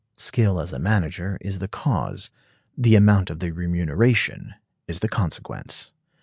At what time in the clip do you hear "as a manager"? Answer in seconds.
0.59-1.37